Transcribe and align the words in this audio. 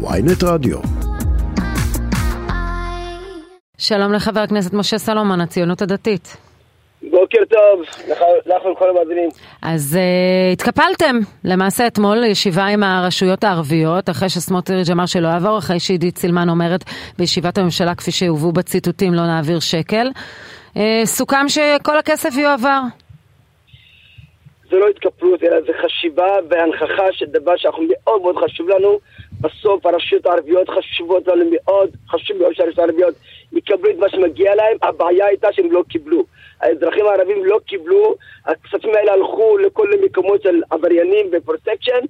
ויינט 0.00 0.44
רדיו. 0.44 0.78
שלום 3.78 4.12
לחבר 4.12 4.40
הכנסת 4.40 4.74
משה 4.74 4.98
סלומון, 4.98 5.40
הציונות 5.40 5.82
הדתית. 5.82 6.36
בוקר 7.10 7.38
טוב, 7.50 7.82
לך 8.46 8.64
ולכל 8.64 8.90
המאזינים. 8.90 9.28
אז 9.62 9.98
uh, 9.98 10.52
התקפלתם 10.52 11.16
למעשה 11.44 11.86
אתמול 11.86 12.24
ישיבה 12.24 12.64
עם 12.64 12.82
הרשויות 12.82 13.44
הערביות, 13.44 14.10
אחרי 14.10 14.28
שסמוטריץ' 14.28 14.90
אמר 14.90 15.06
שלא 15.06 15.28
יעבור, 15.28 15.58
אחרי 15.58 15.80
שעידית 15.80 16.18
סילמן 16.18 16.48
אומרת 16.48 16.84
בישיבת 17.18 17.58
הממשלה, 17.58 17.94
כפי 17.94 18.10
שהובאו 18.10 18.52
בציטוטים, 18.52 19.14
לא 19.14 19.26
נעביר 19.26 19.60
שקל. 19.60 20.10
Uh, 20.74 20.78
סוכם 21.04 21.48
שכל 21.48 21.98
הכסף 21.98 22.36
יועבר. 22.36 22.80
זה 24.70 24.76
לא 24.76 24.88
התקפלות, 24.88 25.42
אלא 25.42 25.60
זה 25.60 25.72
חשיבה 25.82 26.36
והנכחה 26.48 27.12
של 27.12 27.26
דבר 27.26 27.56
שאנחנו 27.56 27.82
מאוד 27.88 28.22
מאוד 28.22 28.36
חשוב 28.36 28.68
לנו. 28.68 28.98
בסוף 29.40 29.86
הרשויות 29.86 30.26
הערביות 30.26 30.68
חשובות 30.68 31.28
לנו 31.28 31.44
מאוד, 31.50 31.90
חשוב 32.08 32.36
מאוד 32.36 32.52
שהרשויות 32.54 32.78
הערביות 32.78 33.14
יקבלו 33.52 33.90
את 33.90 33.96
מה 33.98 34.08
שמגיע 34.08 34.54
להם. 34.54 34.76
הבעיה 34.82 35.26
הייתה 35.26 35.52
שהם 35.52 35.72
לא 35.72 35.82
קיבלו. 35.88 36.24
האזרחים 36.60 37.06
הערבים 37.06 37.44
לא 37.44 37.58
קיבלו, 37.66 38.14
הכספים 38.46 38.94
האלה 38.94 39.12
הלכו 39.12 39.58
לכל 39.58 39.88
מקומות 40.02 40.42
של 40.42 40.62
עבריינים 40.70 41.26
ופרוטקשן, 41.32 42.00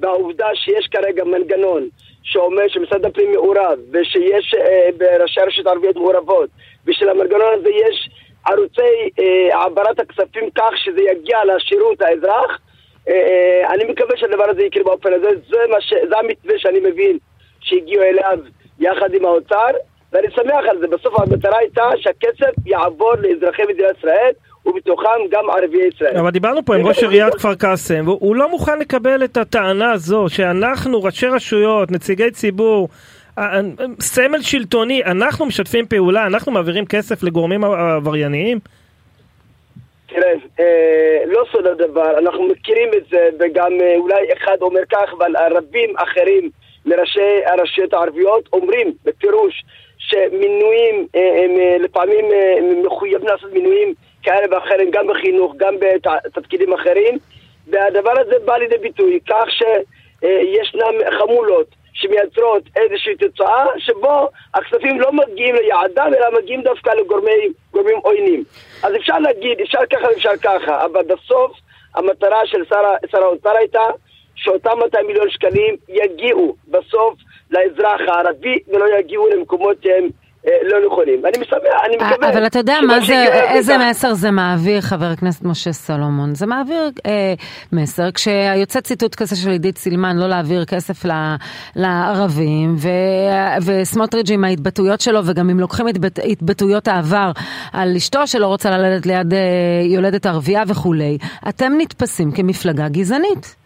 והעובדה 0.00 0.46
שיש 0.54 0.86
כרגע 0.86 1.24
מנגנון 1.24 1.88
שאומר 2.22 2.68
שמשרד 2.68 3.04
הפנים 3.04 3.32
מעורב, 3.32 3.78
ושיש 3.92 4.54
אה, 4.54 4.88
בראשי 4.96 5.40
הרשויות 5.40 5.66
הערביות 5.66 5.96
מעורבות, 5.96 6.50
ושלמנגנון 6.86 7.52
הזה 7.58 7.70
יש 7.70 8.10
ערוצי 8.46 9.10
אה, 9.18 9.58
העברת 9.58 10.00
הכספים 10.00 10.50
כך 10.54 10.70
שזה 10.76 11.00
יגיע 11.00 11.38
לשירות 11.44 12.02
האזרח, 12.02 12.58
אה, 13.08 13.14
אה, 13.14 13.74
אני 13.74 13.84
מקווה 13.84 14.16
שהדבר 14.16 14.44
הזה 14.50 14.62
יקרה 14.62 14.84
באופן 14.84 15.12
הזה, 15.12 15.28
זה, 15.50 15.56
ש... 15.80 15.94
זה 16.08 16.18
המתווה 16.18 16.54
שאני 16.58 16.80
מבין 16.80 17.18
שהגיעו 17.60 18.02
אליו 18.02 18.38
יחד 18.78 19.14
עם 19.14 19.24
האוצר, 19.24 19.70
ואני 20.12 20.26
שמח 20.30 20.64
על 20.70 20.78
זה. 20.78 20.86
בסוף 20.86 21.20
המטרה 21.20 21.58
הייתה 21.58 21.84
שהכסף 21.96 22.66
יעבור 22.66 23.14
לאזרחי 23.18 23.62
מדינת 23.68 23.98
ישראל, 23.98 24.30
ובתוכם 24.66 25.08
גם 25.30 25.50
ערביי 25.50 25.88
ישראל. 25.94 26.16
אבל 26.16 26.30
דיברנו 26.30 26.64
פה 26.64 26.76
עם 26.76 26.86
ראש 26.86 27.02
עיריית 27.02 27.34
כפר 27.34 27.54
קאסם, 27.54 28.08
והוא 28.08 28.36
לא 28.36 28.50
מוכן 28.50 28.78
לקבל 28.78 29.24
את 29.24 29.36
הטענה 29.36 29.92
הזו 29.92 30.24
שאנחנו, 30.28 31.02
ראשי 31.02 31.26
רשויות, 31.26 31.90
נציגי 31.90 32.30
ציבור, 32.30 32.88
סמל 34.00 34.42
שלטוני, 34.42 35.04
אנחנו 35.04 35.46
משתפים 35.46 35.86
פעולה, 35.86 36.26
אנחנו 36.26 36.52
מעבירים 36.52 36.86
כסף 36.86 37.22
לגורמים 37.22 37.64
עברייניים? 37.64 38.58
תראה, 40.06 40.32
אה, 40.60 41.22
לא 41.26 41.44
סוד 41.52 41.66
הדבר, 41.66 42.18
אנחנו 42.18 42.48
מכירים 42.48 42.88
את 42.96 43.02
זה, 43.10 43.28
וגם 43.40 43.72
אה, 43.80 43.96
אולי 43.96 44.32
אחד 44.32 44.56
אומר 44.60 44.80
כך, 44.90 45.12
אבל 45.18 45.32
רבים 45.56 45.94
אחרים 45.96 46.50
מראשי 46.86 47.44
הרשויות 47.46 47.94
הערביות 47.94 48.48
אומרים 48.52 48.92
בפירוש 49.04 49.62
שמינויים, 49.98 51.06
אה, 51.14 51.44
הם 51.44 51.50
אה, 51.58 51.76
לפעמים 51.78 52.24
אה, 52.32 52.54
מחויבים 52.84 53.28
לעשות 53.28 53.52
מינויים 53.52 53.94
כאלה 54.22 54.46
ואחרים, 54.50 54.90
גם 54.90 55.06
בחינוך, 55.06 55.54
גם 55.56 55.74
בתפקידים 55.80 56.72
אחרים, 56.72 57.18
והדבר 57.66 58.12
הזה 58.20 58.34
בא 58.44 58.56
לידי 58.56 58.78
ביטוי 58.78 59.18
כך 59.28 59.44
שישנם 59.50 60.94
חמולות 61.18 61.66
שמייצרות 61.92 62.62
איזושהי 62.76 63.16
תוצאה 63.16 63.64
שבו 63.78 64.28
הכספים 64.54 65.00
לא 65.00 65.12
מגיעים 65.12 65.54
ליעדם 65.54 66.10
אלא 66.18 66.38
מגיעים 66.38 66.62
דווקא 66.62 66.90
לגורמים 66.90 67.98
עוינים. 68.02 68.44
אז 68.82 68.96
אפשר 68.96 69.18
להגיד, 69.18 69.60
אפשר 69.60 69.78
ככה 69.90 70.06
ואפשר 70.08 70.36
ככה, 70.42 70.84
אבל 70.84 71.02
בסוף 71.02 71.52
המטרה 71.94 72.46
של 72.46 72.64
שר, 73.10 73.18
האוצר 73.22 73.56
הייתה 73.56 73.82
שאותם 74.34 74.78
200 74.78 75.06
מיליון 75.06 75.30
שקלים 75.30 75.76
יגיעו 75.88 76.56
בסוף 76.68 77.14
לאזרח 77.50 78.00
הערבי 78.08 78.58
ולא 78.68 78.98
יגיעו 78.98 79.28
למקומות 79.28 79.76
שהם 79.82 80.08
לא 80.44 80.86
נכונים. 80.86 81.26
אני 81.26 81.42
משמח, 81.42 81.60
אני 81.86 81.96
מקווה. 81.96 82.30
אבל 82.32 82.46
אתה 82.46 82.58
יודע 82.58 82.78
מה 82.86 83.00
זה, 83.00 83.24
איזה 83.50 83.78
מסר 83.78 84.14
זה 84.14 84.30
מעביר, 84.30 84.80
חבר 84.80 85.04
הכנסת 85.04 85.44
משה 85.44 85.72
סלומון? 85.72 86.34
זה 86.34 86.46
מעביר 86.46 86.90
אה, 87.06 87.34
מסר 87.72 88.10
כשיוצא 88.10 88.80
ציטוט 88.80 89.14
כזה 89.14 89.36
של 89.36 89.50
עידית 89.50 89.78
סילמן 89.78 90.18
לא 90.18 90.28
להעביר 90.28 90.64
כסף 90.64 91.04
ל, 91.04 91.10
לערבים, 91.76 92.76
ו, 92.78 92.88
וסמוטריץ' 93.64 94.30
עם 94.30 94.44
ההתבטאויות 94.44 95.00
שלו, 95.00 95.20
וגם 95.24 95.50
אם 95.50 95.60
לוקחים 95.60 95.86
התבט, 95.86 96.18
התבטאויות 96.18 96.88
העבר 96.88 97.30
על 97.72 97.96
אשתו 97.96 98.26
שלא 98.26 98.46
רוצה 98.46 98.70
ללדת 98.70 99.06
ליד 99.06 99.34
אה, 99.34 99.38
יולדת 99.84 100.26
ערבייה 100.26 100.62
וכולי, 100.68 101.18
אתם 101.48 101.72
נתפסים 101.78 102.32
כמפלגה 102.32 102.88
גזענית. 102.88 103.56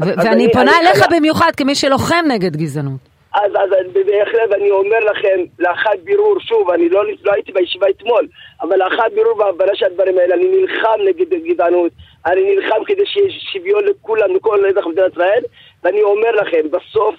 ואני 0.00 0.28
אני, 0.28 0.52
פונה 0.52 0.72
אליך. 0.80 1.04
במיוחד 1.10 1.50
כמי 1.56 1.74
שלוחם 1.74 2.24
נגד 2.28 2.56
גזענות. 2.56 3.11
אז, 3.34 3.52
אז 3.54 3.70
בהחלט 4.06 4.52
אני 4.54 4.70
אומר 4.70 4.98
לכם, 4.98 5.40
לאחר 5.58 5.90
בירור, 6.04 6.40
שוב, 6.40 6.70
אני 6.70 6.88
לא, 6.88 7.04
לא 7.24 7.32
הייתי 7.32 7.52
בישיבה 7.52 7.86
אתמול, 7.90 8.26
אבל 8.62 8.78
לאחר 8.78 9.08
בירור 9.14 9.38
והבנה 9.38 9.74
של 9.74 9.86
הדברים 9.86 10.18
האלה, 10.18 10.34
אני 10.34 10.48
נלחם 10.48 11.00
נגד 11.04 11.34
גזענות, 11.34 11.92
אני 12.26 12.54
נלחם 12.54 12.84
כדי 12.86 13.06
שיהיה 13.06 13.30
שוויון 13.52 13.84
לכולם, 13.84 14.36
לכל 14.36 14.66
אזרח 14.66 14.86
במדינת 14.86 15.12
ישראל, 15.12 15.42
ואני 15.84 16.02
אומר 16.02 16.30
לכם, 16.30 16.70
בסוף, 16.70 17.14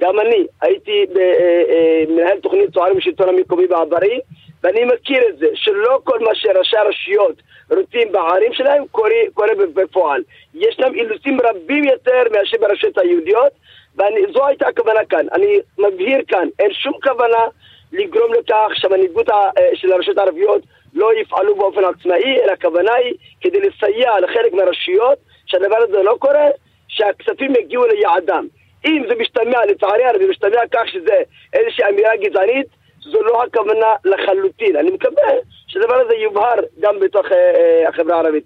גם 0.00 0.20
אני 0.20 0.46
הייתי 0.62 1.06
אה, 1.16 1.22
אה, 1.70 2.04
מנהל 2.08 2.40
תוכנית 2.40 2.72
צוערים 2.74 2.96
בשלטון 2.96 3.28
המקומי 3.28 3.66
בעברי, 3.66 4.20
ואני 4.64 4.84
מכיר 4.84 5.28
את 5.28 5.38
זה, 5.38 5.46
שלא 5.54 6.00
כל 6.04 6.18
מה 6.18 6.34
שראשי 6.34 6.76
הרשויות 6.76 7.42
רוצים 7.70 8.12
בערים 8.12 8.52
שלהם 8.52 8.84
קורה, 8.90 9.10
קורה 9.34 9.48
בפועל. 9.74 10.22
ישנם 10.54 10.94
אילוצים 10.94 11.38
רבים 11.40 11.84
יותר 11.84 12.22
מאשר 12.32 12.56
ברשויות 12.60 12.98
היהודיות, 12.98 13.52
וזו 13.94 14.46
הייתה 14.46 14.68
הכוונה 14.68 15.04
כאן. 15.04 15.26
אני 15.32 15.58
מבהיר 15.78 16.18
כאן, 16.28 16.48
אין 16.58 16.72
שום 16.72 16.92
כוונה 17.02 17.44
לגרום 17.92 18.32
לכך 18.34 18.68
שהמנהיגות 18.74 19.30
אה, 19.30 19.50
של 19.74 19.92
הרשויות 19.92 20.18
הערביות 20.18 20.62
לא 20.94 21.20
יפעלו 21.20 21.56
באופן 21.56 21.84
עצמאי, 21.84 22.40
אלא 22.44 22.52
הכוונה 22.52 22.94
היא 22.94 23.14
כדי 23.40 23.60
לסייע 23.60 24.20
לחלק 24.20 24.52
מהרשויות 24.52 25.18
שהדבר 25.46 25.76
הזה 25.76 26.02
לא 26.02 26.16
קורה, 26.18 26.48
שהכספים 26.88 27.52
יגיעו 27.56 27.84
ליעדם. 27.86 28.46
אם 28.86 29.02
זה 29.08 29.14
משתמע, 29.14 29.64
לצערי 29.66 30.04
הרב, 30.04 30.22
זה 30.22 30.28
משתמע 30.28 30.60
כך 30.72 30.88
שזה 30.88 31.16
איזושהי 31.52 31.84
אמירה 31.88 32.16
גזענית, 32.16 32.66
זו 33.04 33.22
לא 33.22 33.42
הכוונה 33.42 33.86
לחלוטין. 34.04 34.76
אני 34.76 34.90
מקווה 34.90 35.22
שהדבר 35.66 35.94
הזה 35.94 36.14
יובהר 36.14 36.54
גם 36.80 37.00
בתוך 37.00 37.26
אה, 37.32 37.36
אה, 37.36 37.88
החברה 37.88 38.16
הערבית. 38.16 38.44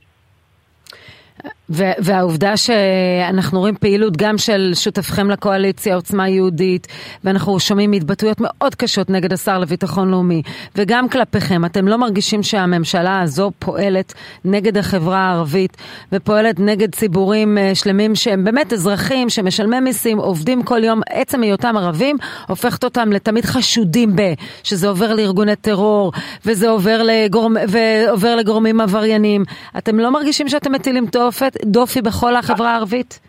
והעובדה 1.71 2.57
שאנחנו 2.57 3.61
רואים 3.61 3.75
פעילות 3.81 4.17
גם 4.17 4.39
של 4.39 4.73
שותפכם 4.75 5.31
לקואליציה, 5.31 5.95
עוצמה 5.95 6.29
יהודית, 6.29 6.87
ואנחנו 7.25 7.61
שומעים 7.61 7.93
התבטאויות 7.93 8.41
מאוד 8.41 8.75
קשות 8.75 9.11
נגד 9.11 9.33
השר 9.33 9.59
לביטחון 9.59 10.11
לאומי, 10.11 10.43
וגם 10.77 11.09
כלפיכם, 11.09 11.65
אתם 11.65 11.89
לא 11.89 11.97
מרגישים 11.97 12.43
שהממשלה 12.43 13.21
הזו 13.21 13.51
פועלת 13.59 14.15
נגד 14.45 14.77
החברה 14.79 15.19
הערבית, 15.19 15.77
ופועלת 16.13 16.61
נגד 16.61 16.95
ציבורים 16.95 17.59
אה, 17.59 17.75
שלמים 17.75 18.15
שהם 18.15 18.45
באמת 18.45 18.73
אזרחים, 18.73 19.31
שמשלמי 19.31 19.81
מיסים, 19.81 20.19
עובדים 20.19 20.63
כל 20.63 20.85
יום, 20.85 21.01
עצם 21.11 21.43
היותם 21.43 21.77
ערבים, 21.77 22.17
הופכת 22.49 22.85
אותם 22.85 23.13
לתמיד 23.13 23.45
חשודים 23.45 24.17
ב, 24.17 24.23
שזה 24.63 24.89
עובר 24.89 25.15
לארגוני 25.15 25.57
טרור, 25.57 26.13
וזה 26.47 26.69
עובר, 26.69 27.03
לגורמ, 27.05 27.55
ועובר 27.69 28.37
לגורמים 28.37 28.81
עבריינים. 28.81 29.45
אתם 29.79 29.99
לא 29.99 30.11
מרגישים 30.11 30.49
שאתם 30.49 30.73
מטילים 30.73 31.07
תופת? 31.07 31.58
דופי 31.65 32.03
בכל 32.03 32.37
החברה 32.37 32.71
הערבית? 32.71 33.21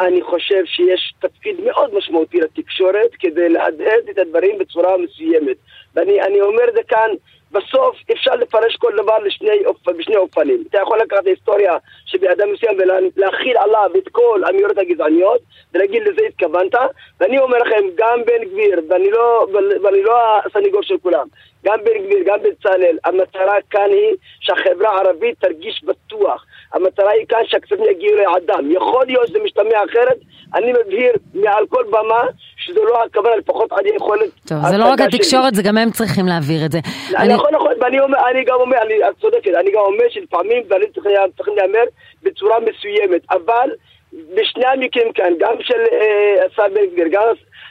אני 0.00 0.22
חושב 0.22 0.64
שיש 0.64 1.14
תפקיד 1.18 1.56
מאוד 1.64 1.94
משמעותי 1.94 2.40
לתקשורת 2.40 3.10
כדי 3.18 3.48
להדהד 3.48 4.08
את 4.10 4.18
הדברים 4.18 4.58
בצורה 4.58 4.96
מסוימת. 4.98 5.56
ואני 5.94 6.40
אומר 6.40 6.68
את 6.68 6.74
זה 6.74 6.82
כאן, 6.88 7.10
בסוף 7.52 7.96
אפשר 8.12 8.34
לפרש 8.34 8.76
כל 8.76 8.92
דבר 8.96 9.18
לשני, 9.18 9.62
בשני 9.98 10.16
אופנים. 10.16 10.64
אתה 10.70 10.78
יכול 10.78 10.98
לקחת 10.98 11.18
את 11.18 11.26
ההיסטוריה 11.26 11.76
שבאדם 12.06 12.52
מסוים 12.52 12.78
ולהכיל 13.16 13.56
עליו 13.58 13.90
את 13.98 14.08
כל 14.12 14.42
האמירות 14.46 14.78
הגזעניות 14.78 15.40
ולהגיד 15.74 16.02
לזה 16.02 16.20
התכוונת, 16.28 16.74
ואני 17.20 17.38
אומר 17.38 17.58
לכם, 17.58 17.84
גם 17.94 18.20
בן 18.26 18.44
גביר, 18.44 18.80
ואני 18.88 19.10
לא, 19.10 19.46
ואני 19.82 20.02
לא 20.02 20.16
הסניגור 20.44 20.82
של 20.82 20.94
כולם, 21.02 21.26
גם 21.64 21.78
בן 21.84 22.04
גביר, 22.04 22.18
גם 22.24 22.38
בצלאל, 22.42 22.98
המטרה 23.04 23.56
כאן 23.70 23.90
היא 23.90 24.14
שהחברה 24.40 24.90
הערבית 24.90 25.40
תרגיש 25.40 25.84
בטוח. 25.84 26.46
המטרה 26.72 27.10
היא 27.10 27.26
כאן 27.28 27.42
שהכספים 27.46 27.84
יגיעו 27.84 28.16
ליעדם. 28.16 28.70
יכול 28.70 29.06
להיות 29.06 29.26
שזה 29.28 29.38
משתמע 29.44 29.84
אחרת, 29.90 30.18
אני 30.54 30.72
מבהיר 30.72 31.12
מעל 31.34 31.66
כל 31.66 31.84
במה 31.84 32.22
שזו 32.70 32.84
לא 32.84 33.04
הכוונה, 33.04 33.36
לפחות 33.36 33.72
אני 33.72 33.90
יכולת... 33.96 34.30
טוב, 34.48 34.58
זה 34.70 34.76
לא 34.78 34.84
רק 34.88 35.00
התקשורת, 35.00 35.54
זה 35.54 35.62
גם 35.62 35.78
הם 35.78 35.90
צריכים 35.90 36.26
להעביר 36.26 36.66
את 36.66 36.72
זה. 36.72 36.78
נכון, 37.10 37.54
נכון, 37.54 37.72
ואני 37.80 38.44
גם 38.44 38.56
אומר, 38.60 38.78
את 39.10 39.20
צודקת, 39.20 39.54
אני 39.60 39.70
גם 39.70 39.80
אומר 39.80 40.04
שלפעמים 40.08 40.62
דברים 40.62 40.88
צריכים 41.36 41.56
להיאמר 41.56 41.84
בצורה 42.22 42.56
מסוימת, 42.60 43.22
אבל 43.30 43.70
בשני 44.12 44.66
המקרים 44.66 45.12
כאן, 45.12 45.32
גם 45.38 45.54
של 45.60 45.80
אה, 45.92 46.46
השר 46.46 46.74
בן 46.74 46.86
גביר, 46.86 47.08
גם 47.10 47.22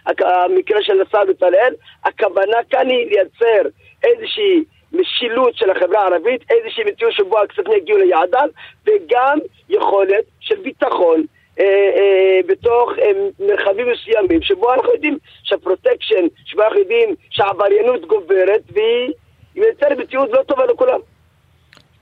המקרה 0.06 0.84
של 0.84 1.02
השר 1.02 1.22
בצלאל, 1.30 1.74
הכוונה 2.06 2.58
כאן 2.70 2.90
היא 2.90 3.08
לייצר 3.10 3.70
איזושהי 4.04 4.64
משילות 4.94 5.56
של 5.56 5.70
החברה 5.70 6.02
הערבית, 6.02 6.42
איזושהי 6.52 6.84
מציאות 6.84 7.14
שבו 7.14 7.40
הכספים 7.40 7.74
יגיעו 7.74 7.98
ליעדם, 7.98 8.48
וגם 8.86 9.40
יכולת 9.70 10.24
של 10.40 10.56
ביטחון 10.56 11.24
אה, 11.60 11.66
אה, 11.66 12.40
בתוך 12.48 12.92
אה, 13.00 13.12
מרחבים 13.48 13.88
מסוימים, 13.92 14.42
שבו 14.42 14.74
אנחנו 14.74 14.94
יודעים 14.94 15.18
שהפרוטקשן, 15.44 16.28
שבו 16.46 16.64
אנחנו 16.64 16.80
יודעים 16.80 17.16
שהעבריינות 17.30 18.06
גוברת 18.06 18.62
והיא 18.74 19.14
מייצרת 19.56 19.98
מציאות 19.98 20.30
לא 20.34 20.44
טובה 20.48 20.66
לכולם. 20.66 21.00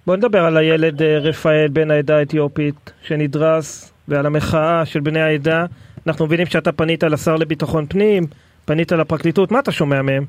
בוא 0.08 0.16
נדבר 0.16 0.40
על 0.40 0.58
הילד 0.58 1.02
רפאל 1.02 1.68
בן 1.68 1.92
העדה 1.92 2.18
האתיופית 2.18 2.76
שנדרס 3.02 3.94
ועל 4.08 4.26
המחאה 4.26 4.86
של 4.86 5.00
בני 5.00 5.22
העדה. 5.22 5.66
אנחנו 6.08 6.26
מבינים 6.26 6.46
שאתה 6.46 6.72
פנית 6.72 7.04
לשר 7.04 7.36
לביטחון 7.36 7.86
פנים, 7.86 8.24
פנית 8.66 8.92
לפרקליטות, 8.92 9.52
מה 9.52 9.60
אתה 9.60 9.72
שומע 9.72 10.02
מהם? 10.02 10.24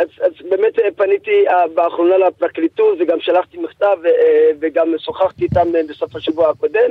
אז, 0.00 0.08
אז 0.20 0.32
באמת 0.50 0.72
פניתי 0.96 1.44
באחרונה 1.74 2.18
לפרקליטות 2.18 2.98
וגם 3.00 3.20
שלחתי 3.20 3.58
מכתב 3.58 3.96
וגם 4.60 4.88
שוחחתי 4.98 5.44
איתם 5.44 5.68
בסוף 5.88 6.16
השבוע 6.16 6.50
הקודם. 6.50 6.90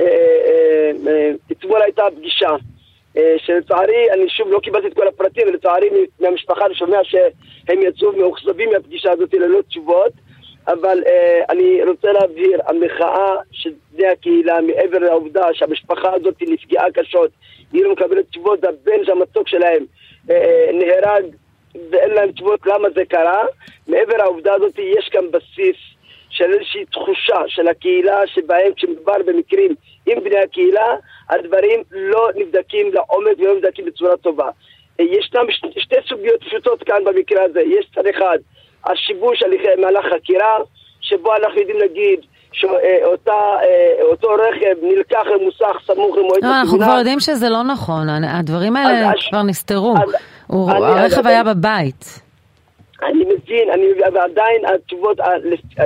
אה, 0.00 0.06
אה, 0.06 0.90
אה, 1.06 1.30
אתמול 1.52 1.82
הייתה 1.82 2.02
פגישה 2.16 2.50
שלצערי, 3.36 4.12
אני 4.12 4.28
שוב 4.28 4.48
לא 4.48 4.58
קיבלתי 4.58 4.86
את 4.86 4.94
כל 4.94 5.08
הפרטים, 5.08 5.48
ולצערי 5.48 5.88
מהמשפחה 6.20 6.66
אני 6.66 6.74
שומע 6.74 6.98
שהם 7.04 7.82
יצאו 7.82 8.12
מאוכזבים 8.12 8.70
מהפגישה 8.72 9.10
הזאת 9.10 9.34
ללא 9.34 9.62
תשובות. 9.68 10.12
אבל 10.66 10.98
אני 11.50 11.84
רוצה 11.84 12.12
להבהיר, 12.12 12.60
המחאה 12.66 13.34
של 13.52 13.70
בני 13.92 14.06
הקהילה, 14.06 14.60
מעבר 14.60 14.98
לעובדה 14.98 15.46
שהמשפחה 15.52 16.14
הזאת 16.14 16.34
נפגעה 16.40 16.90
קשות, 16.94 17.30
היא 17.72 17.84
לא 17.84 17.92
מקבלת 17.92 18.28
תשובות, 18.30 18.64
הבן 18.64 19.10
המתוק 19.12 19.48
שלהם 19.48 19.84
נהרג 20.72 21.24
ואין 21.90 22.10
להם 22.10 22.32
תשובות 22.32 22.66
למה 22.66 22.88
זה 22.94 23.04
קרה, 23.04 23.44
מעבר 23.88 24.16
לעובדה 24.16 24.54
הזאת 24.54 24.78
יש 24.78 25.08
כאן 25.08 25.30
בסיס 25.30 25.76
של 26.34 26.52
איזושהי 26.52 26.84
תחושה 26.84 27.40
של 27.46 27.68
הקהילה 27.68 28.26
שבהם 28.26 28.72
כשמדובר 28.76 29.16
במקרים 29.26 29.74
עם 30.06 30.24
בני 30.24 30.38
הקהילה, 30.38 30.86
הדברים 31.30 31.82
לא 31.90 32.28
נבדקים 32.36 32.92
לעומק 32.92 33.38
ולא 33.38 33.54
נבדקים 33.54 33.84
בצורה 33.84 34.16
טובה. 34.16 34.48
אה, 35.00 35.04
ישנם 35.04 35.46
שתי 35.78 35.96
סוגיות 36.08 36.40
פשוטות 36.40 36.82
כאן 36.82 37.04
במקרה 37.04 37.42
הזה, 37.44 37.60
יש 37.60 37.86
צד 37.94 38.06
אחד 38.06 38.38
השיבוש 38.84 39.42
הליכי 39.42 39.68
מהלך 39.78 40.04
חקירה, 40.14 40.56
שבו 41.00 41.36
אנחנו 41.36 41.60
יודעים 41.60 41.78
להגיד 41.78 42.20
שאותו 42.52 44.28
רכב 44.28 44.76
נלקח 44.82 45.22
למוסך 45.34 45.76
סמוך 45.86 46.16
למועד 46.16 46.36
התאונה. 46.36 46.54
לא, 46.54 46.60
אנחנו 46.60 46.78
כבר 46.78 46.98
יודעים 46.98 47.20
שזה 47.20 47.48
לא 47.48 47.62
נכון, 47.62 48.08
הדברים 48.08 48.76
האלה 48.76 49.12
כבר 49.30 49.42
נסתרו. 49.42 49.94
הרכב 50.50 51.26
היה 51.26 51.44
בבית. 51.44 52.23
אני 53.04 53.24
מבין, 53.24 53.70
אני, 53.70 53.86
ועדיין 54.12 54.64
התשובות, 54.66 55.18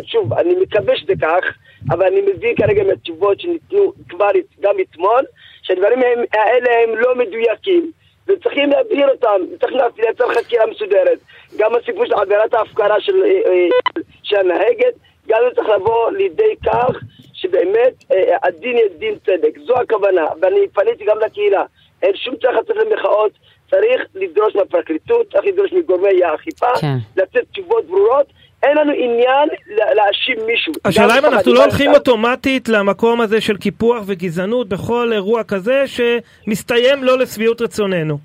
שוב, 0.02 0.32
אני 0.32 0.54
מקווה 0.54 0.96
שזה 0.96 1.12
כך, 1.22 1.44
אבל 1.90 2.06
אני 2.06 2.20
מבין 2.20 2.56
כרגע 2.56 2.84
מהתשובות 2.84 3.40
שניתנו 3.40 3.92
כבר 4.08 4.30
גם 4.60 4.74
אתמול, 4.80 5.24
שהדברים 5.62 5.98
האלה 6.32 6.70
הם 6.84 6.96
לא 6.96 7.14
מדויקים. 7.14 7.92
וצריכים 8.28 8.70
להבהיר 8.70 9.08
אותם, 9.08 9.40
צריך 9.60 9.72
לייצר 9.98 10.34
חקירה 10.34 10.66
מסודרת. 10.66 11.18
גם 11.56 11.74
הסיפור 11.74 12.06
של 12.06 12.14
עבירת 12.14 12.54
ההפקרה 12.54 13.00
של, 13.00 13.22
אה, 13.22 13.50
אה, 13.50 13.68
של 14.22 14.36
הנהגת, 14.36 14.94
גם 15.28 15.38
זה 15.48 15.54
צריך 15.54 15.68
לבוא 15.68 16.10
לידי 16.10 16.54
כך 16.66 16.96
שבאמת 17.32 17.92
אה, 18.12 18.36
הדין 18.42 18.76
יהיה 18.76 18.88
דין 18.98 19.14
צדק. 19.26 19.58
זו 19.66 19.74
הכוונה, 19.76 20.26
ואני 20.40 20.68
פניתי 20.68 21.04
גם 21.04 21.18
לקהילה. 21.18 21.64
אין 22.02 22.16
שום 22.16 22.36
צריך 22.36 22.56
לצאת 22.56 22.76
למחאות, 22.76 23.32
צריך 23.70 24.02
לדרוש 24.14 24.56
מהפרקליטות, 24.56 25.32
צריך 25.32 25.44
לדרוש 25.44 25.72
מגורמי 25.72 26.24
האכיפה, 26.24 26.66
כן. 26.80 26.96
לתת 27.16 27.44
תשובות 27.52 27.84
ברורות. 27.86 28.26
אין 28.62 28.76
לנו 28.76 28.92
עניין 28.92 29.48
להאשים 29.94 30.46
מישהו. 30.46 30.72
השאלה 30.84 31.18
אם 31.18 31.24
אנחנו 31.24 31.54
לא 31.54 31.64
הולכים 31.64 31.94
אוטומטית 31.94 32.68
למקום 32.68 33.20
הזה 33.20 33.40
של 33.40 33.56
קיפוח 33.56 34.02
וגזענות 34.06 34.68
בכל 34.68 35.10
אירוע 35.12 35.44
כזה 35.44 35.84
שמסתיים 35.86 37.04
לא 37.04 37.18
לשביעות 37.18 37.60
רצוננו. 37.60 38.18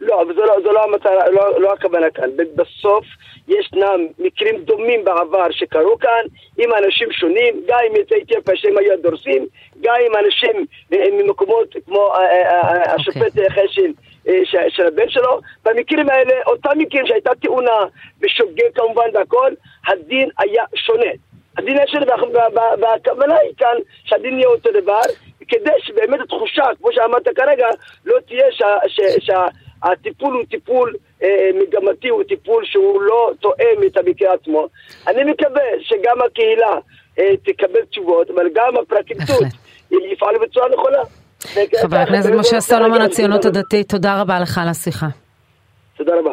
לא, 0.00 0.22
אבל 0.22 0.34
זו 0.34 0.40
לא, 0.40 0.54
זו 0.62 0.72
לא, 0.72 0.84
המטרה, 0.84 1.30
לא, 1.30 1.60
לא 1.60 1.72
הכוונה 1.72 2.10
כאן. 2.14 2.28
בסוף 2.54 3.04
ישנם 3.48 4.06
מקרים 4.18 4.56
דומים 4.64 5.04
בעבר 5.04 5.46
שקרו 5.50 5.98
כאן 5.98 6.24
עם 6.58 6.70
אנשים 6.72 7.12
שונים, 7.12 7.62
גם 7.66 7.78
עם 7.90 7.96
יוצאי 7.96 8.22
אתיופיה 8.22 8.56
שהם 8.56 8.78
היו 8.78 8.92
הדורסים, 8.92 9.46
גם 9.80 9.94
עם 10.06 10.12
אנשים 10.24 10.66
ממקומות 11.12 11.74
כמו 11.86 12.12
אה, 12.14 12.20
אה, 12.20 12.60
אה, 12.60 12.94
השופט 12.94 13.38
אוקיי. 13.38 13.50
חשין 13.50 13.92
של 14.68 14.86
הבן 14.86 15.08
שלו. 15.08 15.40
במקרים 15.64 16.10
האלה, 16.10 16.34
אותם 16.46 16.70
מקרים 16.78 17.06
שהייתה 17.06 17.30
תאונה 17.42 17.78
ושוגג 18.22 18.70
כמובן 18.74 19.08
והכל, 19.14 19.52
הדין 19.86 20.28
היה 20.38 20.64
שונה. 20.74 21.10
הדין 21.58 21.76
היה 21.76 21.86
שונה, 21.86 22.14
והכוונה 22.80 23.34
היא 23.36 23.52
כאן 23.58 23.76
שהדין 24.04 24.34
יהיה 24.38 24.48
אותו 24.48 24.70
דבר, 24.72 25.00
כדי 25.48 25.70
שבאמת 25.82 26.20
התחושה, 26.20 26.64
כמו 26.78 26.92
שאמרת 26.92 27.28
כרגע, 27.36 27.66
לא 28.06 28.18
תהיה 28.26 28.46
שה... 29.20 29.46
הטיפול 29.82 30.34
הוא 30.34 30.44
טיפול 30.50 30.94
אה, 31.22 31.50
מגמתי, 31.54 32.08
הוא 32.08 32.22
טיפול 32.22 32.64
שהוא 32.64 33.02
לא 33.02 33.30
תואם 33.40 33.82
את 33.86 33.96
המקרה 33.96 34.34
עצמו. 34.34 34.68
אני 35.06 35.24
מקווה 35.24 35.62
שגם 35.80 36.22
הקהילה 36.22 36.78
אה, 37.18 37.36
תקבל 37.44 37.84
תשובות, 37.90 38.30
אבל 38.30 38.48
גם 38.54 38.76
הפרקליטות 38.76 39.44
יפעל 39.90 40.38
בצורה 40.38 40.68
נכונה. 40.68 41.02
חבר 41.82 41.96
הכנסת 41.96 42.30
משה 42.30 42.60
סולומון, 42.60 43.00
הציונות 43.00 43.44
הדתית, 43.44 43.88
תודה 43.88 44.20
רבה 44.20 44.40
לך 44.40 44.58
על 44.58 44.68
השיחה. 44.68 45.08
תודה 45.96 46.12
רבה. 46.20 46.30